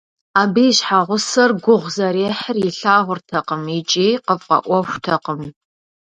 [0.41, 5.41] Абы и щхьэгъусэр гугъу зэрехьыр илъагъуртэкъым икӏи къыфӏэӏуэхутэкъым.